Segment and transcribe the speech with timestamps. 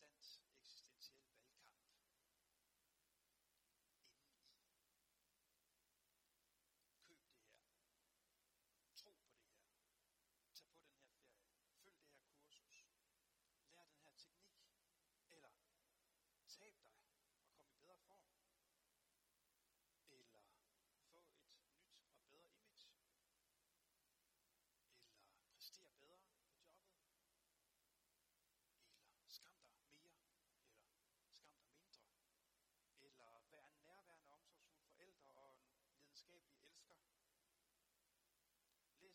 [0.02, 0.53] existence.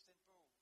[0.09, 0.58] simple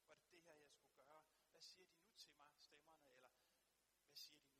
[0.08, 1.22] Var det det her, jeg skulle gøre?
[1.50, 3.06] Hvad siger de nu til mig, stemmerne?
[3.16, 3.30] Eller
[4.06, 4.57] hvad siger de nu?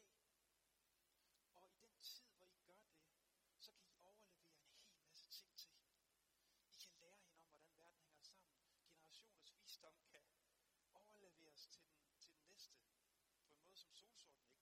[1.54, 3.00] Og i den tid, hvor I gør det,
[3.66, 5.96] så kan I overlevere en hel masse ting til hende.
[6.72, 8.54] I kan lære hende om, hvordan verden hænger sammen.
[8.84, 10.41] Generationers visdom kan
[13.82, 14.61] sous-saut ni.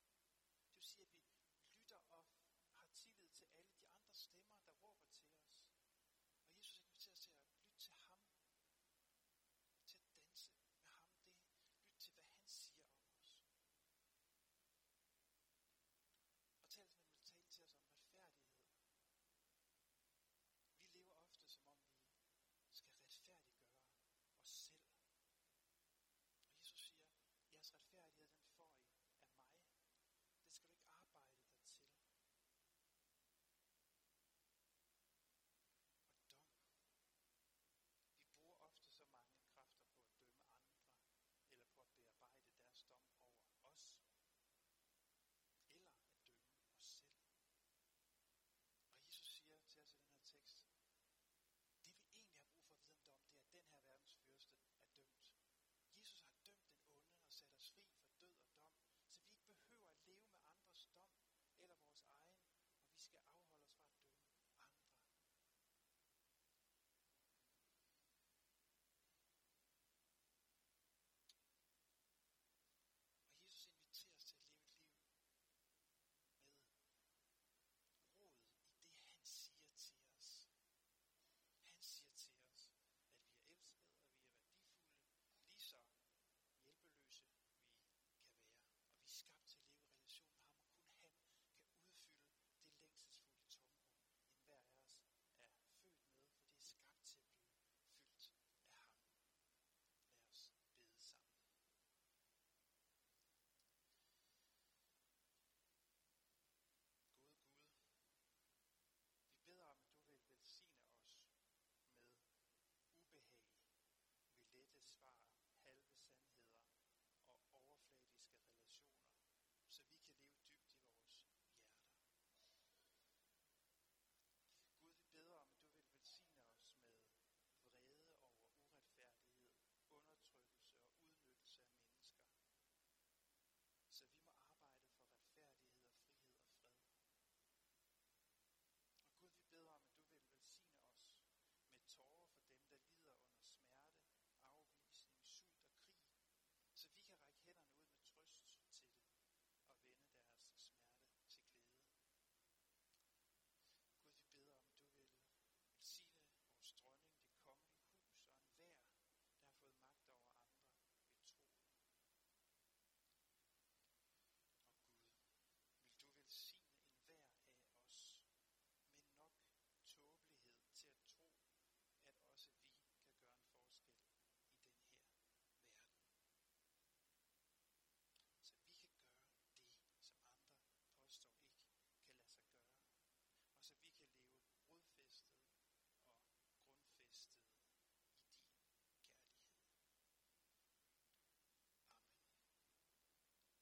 [0.61, 2.23] Det vil sige, at vi lytter og
[2.75, 5.48] har tillid til alle de andre stemmer, der råber til os.